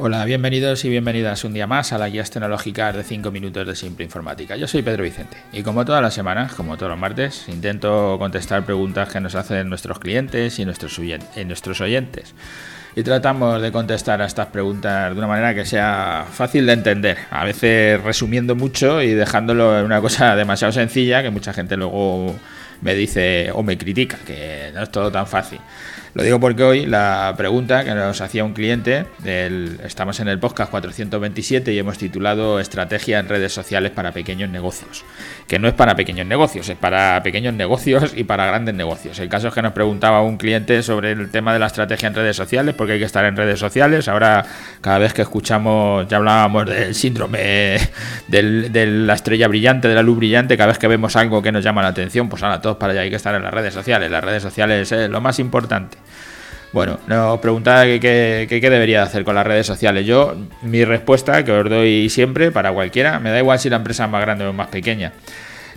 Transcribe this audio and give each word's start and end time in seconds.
Hola, 0.00 0.24
bienvenidos 0.24 0.84
y 0.84 0.90
bienvenidas 0.90 1.42
un 1.42 1.54
día 1.54 1.66
más 1.66 1.92
a 1.92 1.98
la 1.98 2.08
guías 2.08 2.30
tecnológicas 2.30 2.94
de 2.94 3.02
5 3.02 3.32
minutos 3.32 3.66
de 3.66 3.74
Simple 3.74 4.04
Informática. 4.04 4.54
Yo 4.54 4.68
soy 4.68 4.82
Pedro 4.82 5.02
Vicente 5.02 5.36
y 5.52 5.64
como 5.64 5.84
todas 5.84 6.00
las 6.00 6.14
semanas, 6.14 6.54
como 6.54 6.76
todos 6.76 6.90
los 6.90 6.98
martes, 7.00 7.48
intento 7.48 8.14
contestar 8.16 8.64
preguntas 8.64 9.08
que 9.08 9.18
nos 9.18 9.34
hacen 9.34 9.68
nuestros 9.68 9.98
clientes 9.98 10.56
y 10.60 10.64
nuestros, 10.64 11.00
nuestros 11.44 11.80
oyentes. 11.80 12.32
Y 12.94 13.02
tratamos 13.02 13.60
de 13.60 13.72
contestar 13.72 14.22
a 14.22 14.26
estas 14.26 14.46
preguntas 14.46 15.12
de 15.12 15.18
una 15.18 15.26
manera 15.26 15.52
que 15.52 15.66
sea 15.66 16.26
fácil 16.30 16.66
de 16.66 16.74
entender, 16.74 17.18
a 17.32 17.44
veces 17.44 18.00
resumiendo 18.00 18.54
mucho 18.54 19.02
y 19.02 19.14
dejándolo 19.14 19.80
en 19.80 19.84
una 19.84 20.00
cosa 20.00 20.36
demasiado 20.36 20.72
sencilla 20.72 21.24
que 21.24 21.30
mucha 21.30 21.52
gente 21.52 21.76
luego 21.76 22.36
me 22.82 22.94
dice 22.94 23.50
o 23.52 23.64
me 23.64 23.76
critica, 23.76 24.16
que 24.24 24.70
no 24.72 24.84
es 24.84 24.92
todo 24.92 25.10
tan 25.10 25.26
fácil. 25.26 25.58
Lo 26.18 26.24
digo 26.24 26.40
porque 26.40 26.64
hoy 26.64 26.84
la 26.84 27.32
pregunta 27.36 27.84
que 27.84 27.94
nos 27.94 28.20
hacía 28.20 28.42
un 28.42 28.52
cliente, 28.52 29.06
estamos 29.84 30.18
en 30.18 30.26
el 30.26 30.40
podcast 30.40 30.68
427 30.68 31.72
y 31.72 31.78
hemos 31.78 31.96
titulado 31.96 32.58
Estrategia 32.58 33.20
en 33.20 33.28
redes 33.28 33.52
sociales 33.52 33.92
para 33.92 34.10
pequeños 34.10 34.50
negocios, 34.50 35.04
que 35.46 35.60
no 35.60 35.68
es 35.68 35.74
para 35.74 35.94
pequeños 35.94 36.26
negocios, 36.26 36.68
es 36.70 36.76
para 36.76 37.22
pequeños 37.22 37.54
negocios 37.54 38.14
y 38.16 38.24
para 38.24 38.46
grandes 38.46 38.74
negocios. 38.74 39.20
El 39.20 39.28
caso 39.28 39.46
es 39.46 39.54
que 39.54 39.62
nos 39.62 39.74
preguntaba 39.74 40.20
un 40.22 40.38
cliente 40.38 40.82
sobre 40.82 41.12
el 41.12 41.30
tema 41.30 41.52
de 41.52 41.60
la 41.60 41.66
estrategia 41.66 42.08
en 42.08 42.16
redes 42.16 42.34
sociales, 42.34 42.74
porque 42.74 42.94
hay 42.94 42.98
que 42.98 43.04
estar 43.04 43.24
en 43.24 43.36
redes 43.36 43.60
sociales. 43.60 44.08
Ahora, 44.08 44.44
cada 44.80 44.98
vez 44.98 45.14
que 45.14 45.22
escuchamos, 45.22 46.08
ya 46.08 46.16
hablábamos 46.16 46.66
del 46.66 46.96
síndrome 46.96 47.78
de 48.26 48.86
la 48.86 49.14
estrella 49.14 49.46
brillante, 49.46 49.86
de 49.86 49.94
la 49.94 50.02
luz 50.02 50.18
brillante, 50.18 50.56
cada 50.56 50.66
vez 50.66 50.78
que 50.78 50.88
vemos 50.88 51.14
algo 51.14 51.40
que 51.42 51.52
nos 51.52 51.62
llama 51.62 51.80
la 51.80 51.88
atención, 51.90 52.28
pues 52.28 52.42
ahora 52.42 52.60
todos 52.60 52.76
para 52.76 52.92
allá 52.92 53.02
hay 53.02 53.10
que 53.10 53.14
estar 53.14 53.36
en 53.36 53.44
las 53.44 53.54
redes 53.54 53.72
sociales. 53.72 54.10
Las 54.10 54.24
redes 54.24 54.42
sociales 54.42 54.90
es 54.90 55.08
lo 55.08 55.20
más 55.20 55.38
importante. 55.38 55.96
Bueno, 56.72 56.98
nos 57.06 57.40
preguntaba 57.40 57.84
qué 57.84 58.46
debería 58.48 59.02
hacer 59.02 59.24
con 59.24 59.34
las 59.34 59.46
redes 59.46 59.66
sociales. 59.66 60.04
Yo, 60.04 60.36
mi 60.62 60.84
respuesta, 60.84 61.44
que 61.44 61.52
os 61.52 61.68
doy 61.68 62.10
siempre 62.10 62.52
para 62.52 62.72
cualquiera, 62.72 63.18
me 63.18 63.30
da 63.30 63.38
igual 63.38 63.58
si 63.58 63.70
la 63.70 63.76
empresa 63.76 64.04
es 64.04 64.10
más 64.10 64.20
grande 64.20 64.44
o 64.44 64.52
más 64.52 64.68
pequeña. 64.68 65.12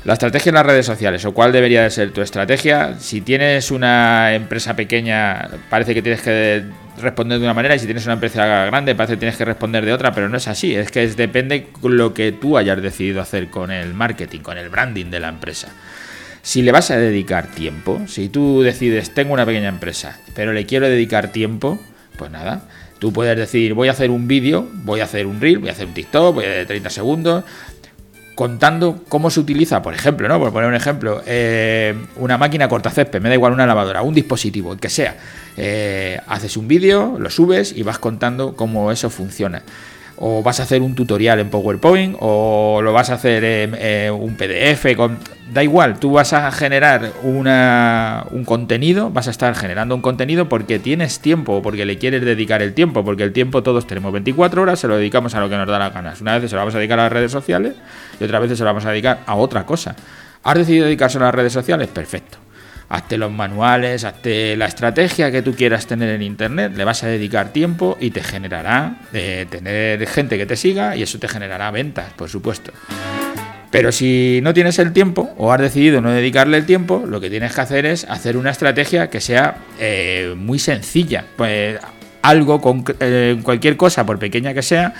La 0.03 0.13
estrategia 0.13 0.49
en 0.49 0.55
las 0.55 0.65
redes 0.65 0.85
sociales, 0.85 1.23
o 1.25 1.31
cuál 1.31 1.51
debería 1.51 1.83
de 1.83 1.91
ser 1.91 2.11
tu 2.11 2.21
estrategia. 2.21 2.95
Si 2.99 3.21
tienes 3.21 3.69
una 3.69 4.33
empresa 4.33 4.75
pequeña, 4.75 5.47
parece 5.69 5.93
que 5.93 6.01
tienes 6.01 6.21
que 6.21 6.63
responder 6.99 7.37
de 7.37 7.45
una 7.45 7.53
manera, 7.53 7.75
y 7.75 7.79
si 7.79 7.85
tienes 7.85 8.03
una 8.05 8.15
empresa 8.15 8.65
grande, 8.65 8.95
parece 8.95 9.13
que 9.13 9.19
tienes 9.19 9.37
que 9.37 9.45
responder 9.45 9.85
de 9.85 9.93
otra, 9.93 10.11
pero 10.11 10.27
no 10.27 10.37
es 10.37 10.47
así. 10.47 10.75
Es 10.75 10.91
que 10.91 11.07
depende 11.07 11.67
lo 11.83 12.13
que 12.13 12.31
tú 12.31 12.57
hayas 12.57 12.81
decidido 12.81 13.21
hacer 13.21 13.49
con 13.49 13.71
el 13.71 13.93
marketing, 13.93 14.39
con 14.39 14.57
el 14.57 14.69
branding 14.69 15.11
de 15.11 15.19
la 15.19 15.29
empresa. 15.29 15.69
Si 16.43 16.61
le 16.63 16.71
vas 16.71 16.89
a 16.89 16.97
dedicar 16.97 17.47
tiempo, 17.47 18.01
si 18.07 18.29
tú 18.29 18.61
decides, 18.61 19.13
tengo 19.13 19.33
una 19.33 19.45
pequeña 19.45 19.69
empresa, 19.69 20.19
pero 20.33 20.53
le 20.53 20.65
quiero 20.65 20.87
dedicar 20.89 21.31
tiempo, 21.31 21.79
pues 22.17 22.31
nada, 22.31 22.63
tú 22.99 23.13
puedes 23.13 23.37
decir, 23.37 23.75
voy 23.75 23.89
a 23.89 23.91
hacer 23.91 24.09
un 24.09 24.27
vídeo, 24.27 24.67
voy 24.83 25.01
a 25.01 25.03
hacer 25.03 25.27
un 25.27 25.39
reel, 25.39 25.59
voy 25.59 25.69
a 25.69 25.73
hacer 25.73 25.85
un 25.87 25.93
TikTok, 25.93 26.33
voy 26.33 26.45
a 26.45 26.49
de 26.49 26.65
30 26.65 26.89
segundos, 26.89 27.43
contando 28.33 29.03
cómo 29.07 29.29
se 29.29 29.39
utiliza, 29.39 29.83
por 29.83 29.93
ejemplo, 29.93 30.27
¿no? 30.27 30.39
Por 30.39 30.51
poner 30.51 30.67
un 30.67 30.73
ejemplo, 30.73 31.21
eh, 31.27 31.95
una 32.15 32.39
máquina 32.39 32.67
cortacésped, 32.67 33.21
me 33.21 33.29
da 33.29 33.35
igual 33.35 33.53
una 33.53 33.67
lavadora, 33.67 34.01
un 34.01 34.15
dispositivo, 34.15 34.73
el 34.73 34.79
que 34.79 34.89
sea. 34.89 35.17
Eh, 35.57 36.19
haces 36.25 36.57
un 36.57 36.67
vídeo, 36.67 37.17
lo 37.19 37.29
subes 37.29 37.71
y 37.71 37.83
vas 37.83 37.99
contando 37.99 38.55
cómo 38.55 38.91
eso 38.91 39.11
funciona 39.11 39.61
o 40.23 40.43
vas 40.43 40.59
a 40.59 40.63
hacer 40.63 40.83
un 40.83 40.93
tutorial 40.93 41.39
en 41.39 41.49
PowerPoint 41.49 42.15
o 42.19 42.79
lo 42.83 42.93
vas 42.93 43.09
a 43.09 43.15
hacer 43.15 43.43
en, 43.43 44.13
un 44.13 44.35
PDF, 44.35 44.85
da 45.51 45.63
igual, 45.63 45.99
tú 45.99 46.11
vas 46.11 46.31
a 46.33 46.51
generar 46.51 47.11
una, 47.23 48.25
un 48.29 48.45
contenido, 48.45 49.09
vas 49.09 49.27
a 49.27 49.31
estar 49.31 49.55
generando 49.55 49.95
un 49.95 50.01
contenido 50.01 50.47
porque 50.47 50.77
tienes 50.77 51.19
tiempo, 51.19 51.63
porque 51.63 51.85
le 51.85 51.97
quieres 51.97 52.23
dedicar 52.23 52.61
el 52.61 52.73
tiempo, 52.75 53.03
porque 53.03 53.23
el 53.23 53.33
tiempo 53.33 53.63
todos 53.63 53.87
tenemos 53.87 54.13
24 54.13 54.61
horas, 54.61 54.79
se 54.79 54.87
lo 54.87 54.95
dedicamos 54.95 55.33
a 55.33 55.39
lo 55.39 55.49
que 55.49 55.57
nos 55.57 55.67
da 55.67 55.79
las 55.79 55.91
ganas. 55.91 56.21
Una 56.21 56.37
vez 56.37 56.49
se 56.49 56.55
lo 56.55 56.61
vamos 56.61 56.75
a 56.75 56.77
dedicar 56.77 56.99
a 56.99 57.03
las 57.03 57.11
redes 57.11 57.31
sociales 57.31 57.73
y 58.19 58.23
otra 58.23 58.39
vez 58.39 58.55
se 58.55 58.63
lo 58.63 58.65
vamos 58.65 58.85
a 58.85 58.91
dedicar 58.91 59.21
a 59.25 59.35
otra 59.35 59.65
cosa. 59.65 59.95
¿Has 60.43 60.55
decidido 60.55 60.85
dedicarse 60.85 61.17
a 61.17 61.21
las 61.21 61.35
redes 61.35 61.51
sociales? 61.51 61.87
Perfecto 61.87 62.37
hazte 62.91 63.17
los 63.17 63.31
manuales, 63.31 64.03
hazte 64.03 64.57
la 64.57 64.65
estrategia 64.65 65.31
que 65.31 65.41
tú 65.41 65.55
quieras 65.55 65.87
tener 65.87 66.09
en 66.09 66.21
internet, 66.21 66.73
le 66.75 66.83
vas 66.83 67.03
a 67.03 67.07
dedicar 67.07 67.53
tiempo 67.53 67.97
y 67.99 68.11
te 68.11 68.21
generará 68.21 68.97
de 69.13 69.47
tener 69.49 70.05
gente 70.07 70.37
que 70.37 70.45
te 70.45 70.57
siga 70.57 70.95
y 70.97 71.03
eso 71.03 71.17
te 71.17 71.29
generará 71.29 71.71
ventas, 71.71 72.11
por 72.13 72.29
supuesto. 72.29 72.73
Pero 73.71 73.93
si 73.93 74.41
no 74.43 74.53
tienes 74.53 74.77
el 74.79 74.91
tiempo 74.91 75.33
o 75.37 75.53
has 75.53 75.61
decidido 75.61 76.01
no 76.01 76.11
dedicarle 76.11 76.57
el 76.57 76.65
tiempo, 76.65 77.05
lo 77.07 77.21
que 77.21 77.29
tienes 77.29 77.55
que 77.55 77.61
hacer 77.61 77.85
es 77.85 78.03
hacer 78.09 78.35
una 78.35 78.51
estrategia 78.51 79.09
que 79.09 79.21
sea 79.21 79.55
eh, 79.79 80.35
muy 80.37 80.59
sencilla. 80.59 81.23
Pues 81.37 81.79
algo 82.21 82.59
con 82.59 82.83
eh, 82.99 83.39
cualquier 83.41 83.77
cosa, 83.77 84.05
por 84.05 84.19
pequeña 84.19 84.53
que 84.53 84.61
sea, 84.61 84.93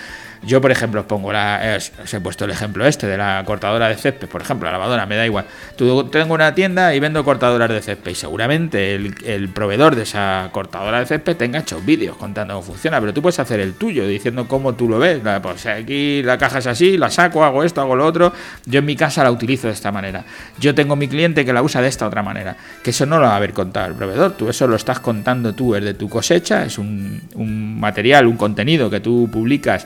yo, 0.44 0.60
por 0.60 0.72
ejemplo, 0.72 1.02
os 1.02 1.06
pongo 1.06 1.32
la. 1.32 1.78
os 1.78 2.14
he 2.14 2.20
puesto 2.20 2.46
el 2.46 2.52
ejemplo 2.52 2.86
este 2.88 3.06
de 3.06 3.16
la 3.16 3.44
cortadora 3.46 3.88
de 3.90 3.96
césped, 3.96 4.28
por 4.28 4.42
ejemplo, 4.42 4.66
la 4.66 4.72
lavadora, 4.74 5.06
me 5.06 5.16
da 5.16 5.26
igual. 5.26 5.46
Tú 5.76 6.06
tengo 6.06 6.34
una 6.34 6.56
tienda 6.56 6.96
y 6.96 7.00
vendo 7.00 7.24
cortadoras 7.24 7.70
de 7.70 7.82
césped 7.82 8.12
y 8.12 8.16
seguramente 8.16 8.96
el, 8.96 9.50
proveedor 9.50 9.96
de 9.96 10.04
esa 10.04 10.50
cortadora 10.52 11.00
de 11.00 11.06
césped 11.06 11.38
tenga 11.38 11.60
hecho 11.60 11.80
vídeos 11.82 12.18
contando 12.18 12.56
cómo 12.56 12.66
funciona, 12.66 13.00
pero 13.00 13.14
tú 13.14 13.22
puedes 13.22 13.40
hacer 13.40 13.60
el 13.60 13.76
tuyo 13.76 14.08
diciendo 14.08 14.48
cómo 14.48 14.74
tú 14.74 14.90
lo 14.90 14.98
ves. 14.98 15.22
Pues 15.44 15.66
aquí 15.68 16.24
la 16.24 16.40
caja 16.40 16.58
es 16.58 16.68
así, 16.68 16.98
la 16.98 17.12
saco, 17.12 17.44
hago 17.44 17.64
esto, 17.64 17.82
hago 17.82 17.96
lo 17.96 18.06
otro. 18.06 18.34
Yo 18.66 18.80
en 18.80 18.86
mi 18.86 18.96
casa 18.96 19.24
la 19.24 19.32
utilizo 19.32 19.68
de 19.68 19.74
esta 19.74 19.92
manera. 19.92 20.24
Yo 20.60 20.74
tengo 20.74 20.96
mi 20.96 21.08
cliente 21.08 21.46
que 21.46 21.54
la 21.54 21.62
usa 21.62 21.82
de 21.82 21.88
esta 21.88 22.08
otra 22.08 22.24
manera. 22.24 22.58
Que 22.84 22.90
eso 22.90 23.06
no 23.06 23.20
lo 23.20 23.28
va 23.28 23.34
a 23.34 23.36
haber 23.36 23.54
contado 23.54 23.88
el 23.88 23.94
proveedor, 23.94 24.32
tú 24.32 24.50
eso 24.50 24.66
lo 24.66 24.76
estás 24.76 25.00
contando 25.00 25.54
tú, 25.54 25.76
es 25.76 25.84
de 25.84 25.94
tu 25.94 26.10
cosecha, 26.10 26.66
es 26.66 26.80
un, 26.80 27.22
un 27.36 27.80
material, 27.80 28.26
un 28.26 28.38
contenido 28.38 28.90
que 28.90 29.00
tú 29.00 29.30
publicas 29.32 29.86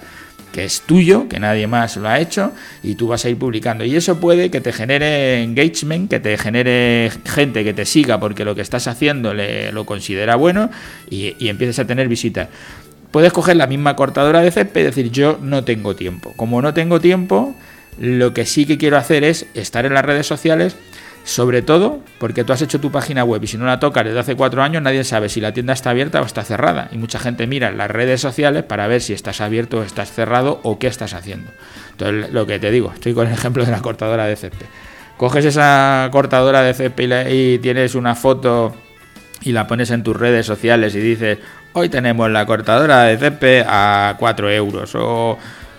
que 0.55 0.63
es 0.63 0.83
tuyo, 0.83 1.27
que 1.27 1.38
nadie 1.38 1.67
más 1.67 1.97
lo 1.97 2.07
ha 2.07 2.17
hecho, 2.17 2.53
y 2.81 2.95
tú 2.95 3.09
vas 3.09 3.25
a 3.25 3.29
ir 3.29 3.38
publicando. 3.38 3.83
Y 3.83 3.93
eso 3.93 4.21
puede 4.21 4.49
que 4.49 4.61
te 4.61 4.71
genere 4.71 5.43
engagement, 5.43 6.09
que 6.09 6.21
te 6.21 6.38
genere 6.38 7.11
gente 7.25 7.66
que 7.66 7.73
te 7.73 7.83
siga 7.83 8.21
porque 8.21 8.45
lo 8.45 8.55
que 8.55 8.61
estás 8.61 8.88
haciendo 8.88 9.33
le, 9.33 9.73
lo 9.73 9.85
considera 9.85 10.38
bueno 10.38 10.69
y, 11.09 11.35
y 11.39 11.49
empieces 11.49 11.79
a 11.79 11.85
tener 11.85 12.07
visitas. 12.07 12.47
Puedes 13.11 13.33
coger 13.33 13.57
la 13.57 13.67
misma 13.67 13.97
cortadora 13.97 14.39
de 14.39 14.49
césped 14.49 14.79
y 14.79 14.83
decir 14.85 15.11
yo 15.11 15.38
no 15.41 15.66
tengo 15.66 15.93
tiempo. 15.93 16.31
Como 16.38 16.61
no 16.61 16.73
tengo 16.73 17.01
tiempo, 17.01 17.53
lo 17.99 18.33
que 18.33 18.45
sí 18.45 18.66
que 18.66 18.77
quiero 18.77 18.95
hacer 18.95 19.25
es 19.25 19.47
estar 19.55 19.85
en 19.85 19.93
las 19.93 20.05
redes 20.05 20.25
sociales 20.25 20.77
sobre 21.25 21.63
todo 21.63 22.01
porque 22.19 22.43
tú 22.43 22.53
has 22.53 22.61
hecho 22.61 22.79
tu 22.79 22.91
página 22.91 23.23
web 23.23 23.43
y 23.43 23.47
si 23.47 23.57
no 23.57 23.65
la 23.65 23.79
tocas 23.79 24.05
desde 24.05 24.19
hace 24.19 24.35
cuatro 24.35 24.61
años 24.61 24.83
nadie 24.83 25.03
sabe 25.03 25.27
si 25.27 25.41
la 25.41 25.53
tienda 25.53 25.73
está 25.73 25.89
abierta 25.89 26.21
o 26.21 26.25
está 26.25 26.43
cerrada. 26.43 26.87
Y 26.91 26.99
mucha 26.99 27.17
gente 27.19 27.47
mira 27.47 27.71
las 27.71 27.89
redes 27.89 28.21
sociales 28.21 28.63
para 28.63 28.87
ver 28.87 29.01
si 29.01 29.13
estás 29.13 29.41
abierto 29.41 29.79
o 29.79 29.83
estás 29.83 30.11
cerrado 30.11 30.59
o 30.61 30.77
qué 30.77 30.85
estás 30.85 31.15
haciendo. 31.15 31.51
Entonces, 31.91 32.31
lo 32.31 32.45
que 32.45 32.59
te 32.59 32.69
digo, 32.69 32.91
estoy 32.93 33.15
con 33.15 33.27
el 33.27 33.33
ejemplo 33.33 33.65
de 33.65 33.71
la 33.71 33.81
cortadora 33.81 34.25
de 34.25 34.35
césped. 34.35 34.67
Coges 35.17 35.45
esa 35.45 36.09
cortadora 36.11 36.61
de 36.61 36.75
césped 36.75 37.27
y, 37.31 37.57
tienes 37.57 37.95
una 37.95 38.13
foto 38.13 38.75
y 39.41 39.51
la 39.51 39.65
pones 39.65 39.89
en 39.89 40.03
tus 40.03 40.15
redes 40.15 40.45
sociales 40.45 40.93
y 40.93 40.99
dices, 40.99 41.39
hoy 41.73 41.89
tenemos 41.89 42.29
la 42.29 42.45
cortadora 42.45 43.03
de 43.03 43.17
césped 43.17 43.65
a 43.67 44.15
4 44.19 44.51
euros 44.51 44.93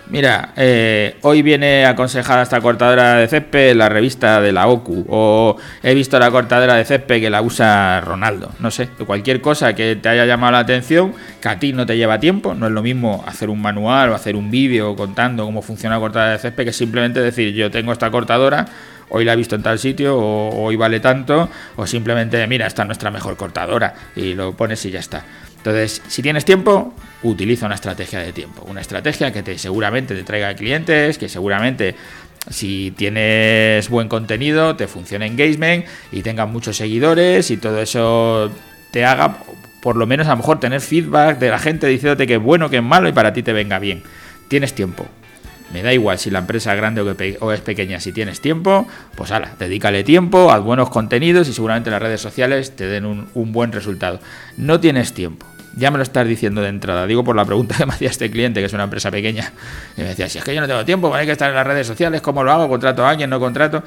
Mira, 0.09 0.53
eh, 0.55 1.17
hoy 1.21 1.41
viene 1.41 1.85
aconsejada 1.85 2.41
esta 2.41 2.61
cortadora 2.61 3.15
de 3.15 3.27
césped 3.27 3.75
la 3.75 3.89
revista 3.89 4.39
de 4.39 4.53
la 4.53 4.67
OCU. 4.67 5.05
O 5.09 5.57
he 5.83 5.93
visto 5.93 6.17
la 6.17 6.31
cortadora 6.31 6.75
de 6.75 6.85
césped 6.85 7.19
que 7.19 7.29
la 7.29 7.41
usa 7.41 7.99
Ronaldo. 7.99 8.51
No 8.59 8.71
sé, 8.71 8.87
cualquier 9.05 9.41
cosa 9.41 9.73
que 9.73 9.97
te 9.97 10.07
haya 10.07 10.25
llamado 10.25 10.53
la 10.53 10.59
atención, 10.59 11.13
que 11.41 11.49
a 11.49 11.59
ti 11.59 11.73
no 11.73 11.85
te 11.85 11.97
lleva 11.97 12.21
tiempo. 12.21 12.53
No 12.53 12.67
es 12.67 12.71
lo 12.71 12.81
mismo 12.81 13.25
hacer 13.27 13.49
un 13.49 13.61
manual 13.61 14.11
o 14.11 14.15
hacer 14.15 14.37
un 14.37 14.49
vídeo 14.49 14.95
contando 14.95 15.43
cómo 15.43 15.61
funciona 15.61 15.95
la 15.95 15.99
cortadora 15.99 16.31
de 16.31 16.39
césped 16.39 16.63
que 16.63 16.73
simplemente 16.73 17.19
decir 17.19 17.53
yo 17.53 17.69
tengo 17.69 17.91
esta 17.91 18.09
cortadora, 18.09 18.65
hoy 19.09 19.25
la 19.25 19.33
he 19.33 19.35
visto 19.35 19.55
en 19.55 19.63
tal 19.63 19.77
sitio, 19.77 20.17
o 20.17 20.63
hoy 20.63 20.77
vale 20.77 21.01
tanto, 21.01 21.49
o 21.75 21.85
simplemente 21.85 22.45
mira, 22.47 22.65
esta 22.65 22.83
es 22.83 22.87
nuestra 22.87 23.11
mejor 23.11 23.35
cortadora 23.35 23.93
y 24.15 24.35
lo 24.35 24.53
pones 24.53 24.85
y 24.85 24.91
ya 24.91 24.99
está. 24.99 25.25
Entonces, 25.57 26.01
si 26.07 26.21
tienes 26.21 26.45
tiempo, 26.45 26.93
utiliza 27.23 27.65
una 27.65 27.75
estrategia 27.75 28.19
de 28.19 28.33
tiempo. 28.33 28.63
Una 28.67 28.81
estrategia 28.81 29.31
que 29.31 29.43
te 29.43 29.57
seguramente 29.57 30.15
te 30.15 30.23
traiga 30.23 30.53
clientes, 30.55 31.17
que 31.17 31.29
seguramente 31.29 31.95
si 32.49 32.93
tienes 32.95 33.89
buen 33.89 34.07
contenido, 34.07 34.75
te 34.75 34.87
funcione 34.87 35.25
engagement 35.25 35.85
y 36.11 36.21
tengas 36.21 36.49
muchos 36.49 36.77
seguidores 36.77 37.51
y 37.51 37.57
todo 37.57 37.81
eso 37.81 38.51
te 38.91 39.05
haga 39.05 39.37
por 39.81 39.95
lo 39.95 40.07
menos 40.07 40.27
a 40.27 40.31
lo 40.31 40.37
mejor 40.37 40.59
tener 40.59 40.81
feedback 40.81 41.39
de 41.39 41.49
la 41.49 41.59
gente 41.59 41.87
diciéndote 41.87 42.27
que 42.27 42.35
es 42.35 42.41
bueno, 42.41 42.69
que 42.69 42.77
es 42.77 42.83
malo 42.83 43.09
y 43.09 43.11
para 43.11 43.33
ti 43.33 43.43
te 43.43 43.53
venga 43.53 43.79
bien. 43.79 44.03
Tienes 44.47 44.73
tiempo. 44.73 45.05
Me 45.73 45.83
da 45.83 45.91
igual 45.93 46.17
si 46.17 46.29
la 46.29 46.39
empresa 46.39 46.71
es 46.71 46.77
grande 46.77 47.01
o 47.01 47.51
es 47.51 47.59
pequeña, 47.59 47.99
si 47.99 48.13
tienes 48.13 48.39
tiempo, 48.39 48.87
pues 49.15 49.31
ala, 49.31 49.53
dedícale 49.59 50.05
tiempo, 50.05 50.49
haz 50.49 50.61
buenos 50.61 50.89
contenidos 50.89 51.49
y 51.49 51.53
seguramente 51.53 51.91
las 51.91 52.01
redes 52.01 52.21
sociales 52.21 52.77
te 52.77 52.87
den 52.87 53.05
un, 53.05 53.27
un 53.33 53.51
buen 53.51 53.73
resultado. 53.73 54.21
No 54.55 54.79
tienes 54.79 55.13
tiempo 55.13 55.45
ya 55.75 55.91
me 55.91 55.97
lo 55.97 56.03
estás 56.03 56.27
diciendo 56.27 56.61
de 56.61 56.69
entrada. 56.69 57.05
Digo 57.05 57.23
por 57.23 57.35
la 57.35 57.45
pregunta 57.45 57.75
que 57.77 57.85
me 57.85 57.93
hacía 57.93 58.09
este 58.09 58.31
cliente, 58.31 58.59
que 58.59 58.65
es 58.65 58.73
una 58.73 58.83
empresa 58.83 59.11
pequeña. 59.11 59.51
Y 59.95 60.01
me 60.01 60.07
decía, 60.07 60.29
si 60.29 60.37
es 60.37 60.43
que 60.43 60.53
yo 60.53 60.61
no 60.61 60.67
tengo 60.67 60.85
tiempo, 60.85 61.13
hay 61.13 61.25
que 61.25 61.33
estar 61.33 61.49
en 61.49 61.55
las 61.55 61.67
redes 61.67 61.87
sociales, 61.87 62.21
¿cómo 62.21 62.43
lo 62.43 62.51
hago? 62.51 62.67
¿Contrato 62.67 63.05
a 63.05 63.09
alguien? 63.09 63.29
¿No 63.29 63.39
contrato? 63.39 63.83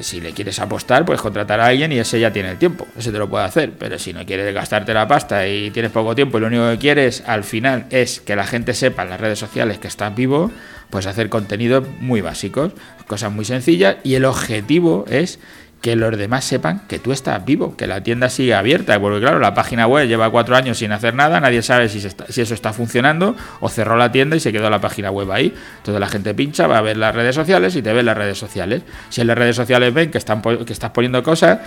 si 0.00 0.20
le 0.20 0.32
quieres 0.32 0.58
apostar, 0.58 1.04
puedes 1.04 1.22
contratar 1.22 1.60
a 1.60 1.66
alguien 1.66 1.92
y 1.92 1.98
ese 1.98 2.20
ya 2.20 2.32
tiene 2.32 2.50
el 2.50 2.58
tiempo, 2.58 2.86
ese 2.96 3.12
te 3.12 3.18
lo 3.18 3.28
puede 3.28 3.44
hacer, 3.44 3.72
pero 3.78 3.98
si 3.98 4.12
no 4.12 4.24
quieres 4.24 4.52
gastarte 4.52 4.92
la 4.92 5.08
pasta 5.08 5.46
y 5.46 5.70
tienes 5.70 5.90
poco 5.90 6.14
tiempo 6.14 6.38
y 6.38 6.40
lo 6.40 6.46
único 6.48 6.68
que 6.70 6.78
quieres 6.78 7.22
al 7.26 7.44
final 7.44 7.86
es 7.90 8.20
que 8.20 8.36
la 8.36 8.46
gente 8.46 8.74
sepa 8.74 9.02
en 9.02 9.10
las 9.10 9.20
redes 9.20 9.38
sociales 9.38 9.78
que 9.78 9.88
estás 9.88 10.14
vivo, 10.14 10.50
pues 10.90 11.06
hacer 11.06 11.28
contenidos 11.28 11.84
muy 12.00 12.20
básicos, 12.20 12.72
cosas 13.06 13.32
muy 13.32 13.44
sencillas 13.44 13.96
y 14.04 14.14
el 14.14 14.24
objetivo 14.24 15.04
es 15.08 15.38
que 15.86 15.94
los 15.94 16.18
demás 16.18 16.44
sepan 16.44 16.80
que 16.88 16.98
tú 16.98 17.12
estás 17.12 17.44
vivo, 17.44 17.76
que 17.76 17.86
la 17.86 18.02
tienda 18.02 18.28
sigue 18.28 18.54
abierta, 18.54 18.98
porque 18.98 19.20
claro, 19.20 19.38
la 19.38 19.54
página 19.54 19.86
web 19.86 20.08
lleva 20.08 20.28
cuatro 20.30 20.56
años 20.56 20.78
sin 20.78 20.90
hacer 20.90 21.14
nada, 21.14 21.38
nadie 21.38 21.62
sabe 21.62 21.88
si, 21.88 22.04
eso 22.04 22.54
está 22.54 22.72
funcionando 22.72 23.36
o 23.60 23.68
cerró 23.68 23.96
la 23.96 24.10
tienda 24.10 24.34
y 24.34 24.40
se 24.40 24.50
quedó 24.50 24.68
la 24.68 24.80
página 24.80 25.12
web 25.12 25.30
ahí. 25.30 25.54
Entonces 25.76 26.00
la 26.00 26.08
gente 26.08 26.34
pincha, 26.34 26.66
va 26.66 26.78
a 26.78 26.80
ver 26.80 26.96
las 26.96 27.14
redes 27.14 27.36
sociales 27.36 27.76
y 27.76 27.82
te 27.82 27.92
ve 27.92 28.02
las 28.02 28.16
redes 28.16 28.36
sociales. 28.36 28.82
Si 29.10 29.20
en 29.20 29.28
las 29.28 29.38
redes 29.38 29.54
sociales 29.54 29.94
ven 29.94 30.10
que, 30.10 30.18
están, 30.18 30.42
que 30.42 30.72
estás 30.72 30.90
poniendo 30.90 31.22
cosas, 31.22 31.60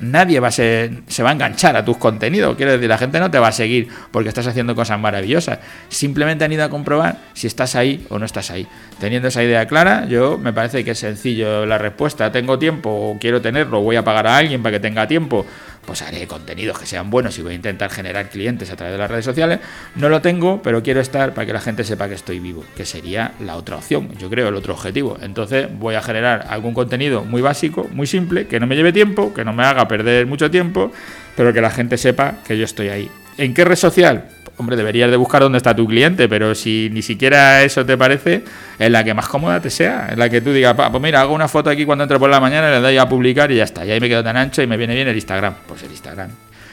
nadie 0.00 0.40
va 0.40 0.48
a 0.48 0.50
se 0.50 1.22
va 1.22 1.30
a 1.30 1.32
enganchar 1.32 1.76
a 1.76 1.84
tus 1.84 1.96
contenidos. 1.96 2.56
Quiero 2.56 2.72
decir, 2.72 2.88
la 2.88 2.98
gente 2.98 3.20
no 3.20 3.30
te 3.30 3.38
va 3.38 3.48
a 3.48 3.52
seguir 3.52 3.88
porque 4.10 4.28
estás 4.28 4.46
haciendo 4.46 4.74
cosas 4.74 4.98
maravillosas. 4.98 5.58
Simplemente 5.88 6.44
han 6.44 6.52
ido 6.52 6.64
a 6.64 6.68
comprobar 6.68 7.18
si 7.34 7.46
estás 7.46 7.74
ahí 7.76 8.06
o 8.08 8.18
no 8.18 8.24
estás 8.24 8.50
ahí. 8.50 8.66
Teniendo 8.98 9.28
esa 9.28 9.42
idea 9.42 9.66
clara, 9.66 10.06
yo 10.06 10.38
me 10.38 10.52
parece 10.52 10.84
que 10.84 10.92
es 10.92 10.98
sencillo 10.98 11.66
la 11.66 11.78
respuesta. 11.78 12.30
Tengo 12.32 12.58
tiempo 12.58 12.90
o 12.90 13.18
quiero 13.18 13.40
tenerlo, 13.40 13.80
voy 13.80 13.96
a 13.96 14.04
pagar 14.04 14.26
a 14.26 14.36
alguien 14.36 14.62
para 14.62 14.72
que 14.76 14.80
tenga 14.80 15.06
tiempo 15.06 15.46
pues 15.86 16.02
haré 16.02 16.26
contenidos 16.26 16.78
que 16.78 16.86
sean 16.86 17.10
buenos 17.10 17.38
y 17.38 17.42
voy 17.42 17.52
a 17.52 17.56
intentar 17.56 17.90
generar 17.90 18.28
clientes 18.28 18.70
a 18.70 18.76
través 18.76 18.92
de 18.92 18.98
las 18.98 19.10
redes 19.10 19.24
sociales. 19.24 19.60
No 19.94 20.08
lo 20.08 20.20
tengo, 20.20 20.60
pero 20.62 20.82
quiero 20.82 21.00
estar 21.00 21.32
para 21.32 21.46
que 21.46 21.52
la 21.52 21.60
gente 21.60 21.84
sepa 21.84 22.08
que 22.08 22.14
estoy 22.14 22.40
vivo, 22.40 22.64
que 22.76 22.84
sería 22.84 23.32
la 23.40 23.56
otra 23.56 23.76
opción, 23.76 24.10
yo 24.18 24.28
creo, 24.28 24.48
el 24.48 24.54
otro 24.54 24.74
objetivo. 24.74 25.16
Entonces 25.22 25.68
voy 25.72 25.94
a 25.94 26.02
generar 26.02 26.46
algún 26.48 26.74
contenido 26.74 27.24
muy 27.24 27.40
básico, 27.40 27.88
muy 27.92 28.06
simple, 28.06 28.46
que 28.46 28.60
no 28.60 28.66
me 28.66 28.76
lleve 28.76 28.92
tiempo, 28.92 29.32
que 29.32 29.44
no 29.44 29.52
me 29.52 29.64
haga 29.64 29.88
perder 29.88 30.26
mucho 30.26 30.50
tiempo, 30.50 30.92
pero 31.36 31.52
que 31.52 31.60
la 31.60 31.70
gente 31.70 31.96
sepa 31.96 32.36
que 32.46 32.58
yo 32.58 32.64
estoy 32.64 32.88
ahí. 32.88 33.10
¿En 33.38 33.54
qué 33.54 33.64
red 33.64 33.76
social? 33.76 34.35
Hombre, 34.56 34.76
deberías 34.76 35.10
de 35.10 35.16
buscar 35.16 35.42
dónde 35.42 35.58
está 35.58 35.74
tu 35.74 35.86
cliente, 35.86 36.28
pero 36.28 36.54
si 36.54 36.88
ni 36.92 37.02
siquiera 37.02 37.62
eso 37.62 37.84
te 37.84 37.96
parece, 37.96 38.44
en 38.78 38.92
la 38.92 39.04
que 39.04 39.14
más 39.14 39.28
cómoda 39.28 39.60
te 39.60 39.70
sea, 39.70 40.08
en 40.10 40.18
la 40.18 40.28
que 40.28 40.40
tú 40.40 40.52
digas, 40.52 40.74
pues 40.74 41.02
mira, 41.02 41.20
hago 41.20 41.34
una 41.34 41.48
foto 41.48 41.70
aquí 41.70 41.84
cuando 41.84 42.04
entro 42.04 42.18
por 42.18 42.30
la 42.30 42.40
mañana, 42.40 42.70
le 42.70 42.80
doy 42.80 42.96
a 42.96 43.08
publicar 43.08 43.50
y 43.50 43.56
ya 43.56 43.64
está, 43.64 43.84
y 43.84 43.90
ahí 43.90 44.00
me 44.00 44.08
quedo 44.08 44.24
tan 44.24 44.36
ancho 44.36 44.62
y 44.62 44.66
me 44.66 44.76
viene 44.76 44.94
bien 44.94 45.08
el 45.08 45.14
Instagram. 45.14 45.54
Pues 45.66 45.82
el 45.82 45.90
Instagram. 45.90 46.30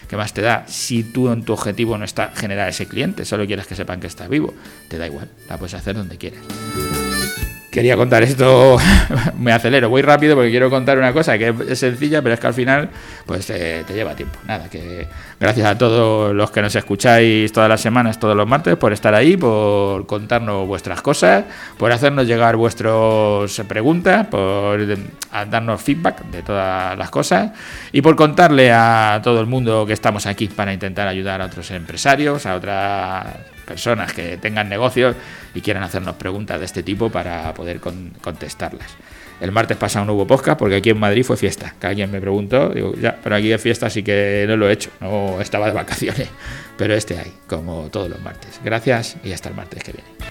¿Qué 0.07 0.17
más 0.17 0.33
te 0.33 0.41
da? 0.41 0.65
Si 0.67 1.03
tú 1.03 1.31
en 1.31 1.43
tu 1.43 1.53
objetivo 1.53 1.97
no 1.97 2.05
está 2.05 2.31
generar 2.35 2.69
ese 2.69 2.87
cliente, 2.87 3.25
solo 3.25 3.47
quieres 3.47 3.65
que 3.67 3.75
sepan 3.75 3.99
que 3.99 4.07
estás 4.07 4.29
vivo, 4.29 4.53
te 4.87 4.97
da 4.97 5.07
igual, 5.07 5.29
la 5.49 5.57
puedes 5.57 5.73
hacer 5.73 5.95
donde 5.95 6.17
quieras 6.17 6.41
quería 7.73 7.97
contar 7.97 8.21
esto, 8.21 8.77
me 9.39 9.51
acelero, 9.51 9.89
voy 9.89 10.03
rápido 10.03 10.35
porque 10.35 10.51
quiero 10.51 10.69
contar 10.69 10.99
una 10.99 11.11
cosa 11.11 11.39
que 11.39 11.53
es 11.67 11.79
sencilla, 11.79 12.21
pero 12.21 12.35
es 12.35 12.39
que 12.39 12.47
al 12.47 12.53
final 12.53 12.89
pues 13.25 13.47
te 13.47 13.83
lleva 13.89 14.15
tiempo. 14.15 14.37
Nada, 14.45 14.69
que 14.69 15.07
gracias 15.39 15.65
a 15.65 15.75
todos 15.75 16.35
los 16.35 16.51
que 16.51 16.61
nos 16.61 16.75
escucháis 16.75 17.51
todas 17.51 17.67
las 17.67 17.81
semanas, 17.81 18.19
todos 18.19 18.37
los 18.37 18.47
martes, 18.47 18.77
por 18.77 18.93
estar 18.93 19.15
ahí, 19.15 19.37
por 19.37 20.05
contarnos 20.05 20.67
vuestras 20.67 21.01
cosas, 21.01 21.45
por 21.77 21.91
hacernos 21.91 22.27
llegar 22.27 22.55
vuestras 22.57 23.59
preguntas, 23.67 24.27
por 24.27 24.79
darnos 25.49 25.81
feedback 25.81 26.25
de 26.25 26.43
todas 26.43 26.95
las 26.95 27.09
cosas 27.09 27.51
y 27.91 28.03
por 28.03 28.15
contarle 28.15 28.71
a 28.71 29.19
todo 29.23 29.41
el 29.41 29.47
mundo 29.47 29.83
que 29.87 29.93
estamos 29.93 30.27
aquí 30.27 30.47
para 30.47 30.73
intentar 30.73 31.07
ayudar 31.07 31.41
a 31.41 31.45
otros 31.45 31.71
empresarios, 31.71 32.45
a 32.45 32.55
otras 32.55 33.52
personas 33.63 34.13
que 34.13 34.37
tengan 34.37 34.69
negocios 34.69 35.15
y 35.53 35.61
quieran 35.61 35.83
hacernos 35.83 36.15
preguntas 36.15 36.59
de 36.59 36.65
este 36.65 36.83
tipo 36.83 37.09
para 37.09 37.53
poder 37.53 37.79
contestarlas. 37.79 38.95
El 39.41 39.51
martes 39.51 39.75
pasado 39.75 40.05
no 40.05 40.13
hubo 40.13 40.25
podcast 40.25 40.57
porque 40.57 40.75
aquí 40.77 40.91
en 40.91 40.99
Madrid 40.99 41.23
fue 41.23 41.35
fiesta. 41.35 41.75
Que 41.79 41.87
alguien 41.87 42.11
me 42.11 42.21
preguntó, 42.21 42.69
digo, 42.69 42.93
ya, 42.95 43.17
pero 43.21 43.35
aquí 43.35 43.51
es 43.51 43.61
fiesta, 43.61 43.87
así 43.87 44.03
que 44.03 44.45
no 44.47 44.55
lo 44.55 44.69
he 44.69 44.73
hecho. 44.73 44.89
No 45.01 45.41
estaba 45.41 45.67
de 45.67 45.73
vacaciones. 45.73 46.29
Pero 46.77 46.95
este 46.95 47.19
hay, 47.19 47.31
como 47.45 47.89
todos 47.91 48.09
los 48.09 48.19
martes. 48.21 48.59
Gracias 48.63 49.17
y 49.23 49.31
hasta 49.31 49.49
el 49.49 49.55
martes 49.55 49.83
que 49.83 49.91
viene. 49.91 50.22